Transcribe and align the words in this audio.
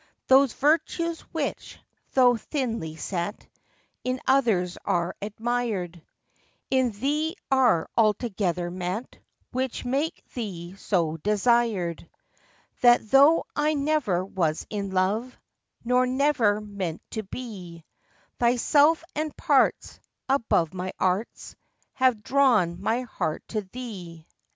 Those 0.25 0.53
virtues 0.53 1.21
which, 1.31 1.77
though 2.13 2.35
thinly 2.35 2.95
set, 2.95 3.47
In 4.03 4.19
others 4.25 4.75
are 4.83 5.15
admired, 5.21 6.01
In 6.71 6.89
thee 6.89 7.35
are 7.51 7.87
altogether 7.95 8.71
met, 8.71 9.19
Which 9.51 9.85
make 9.85 10.23
thee 10.33 10.73
so 10.75 11.17
desired. 11.17 12.09
That 12.81 13.11
though 13.11 13.45
I 13.55 13.75
never 13.75 14.25
was 14.25 14.65
in 14.71 14.89
love, 14.89 15.37
Nor 15.83 16.07
never 16.07 16.59
meant 16.59 17.03
to 17.11 17.21
be, 17.21 17.83
Thyself 18.39 19.03
and 19.13 19.37
parts 19.37 19.99
Above 20.27 20.73
my 20.73 20.93
arts 20.97 21.55
Have 21.93 22.23
drawn 22.23 22.81
my 22.81 23.01
heart 23.01 23.47
to 23.49 23.61
thee. 23.71 24.25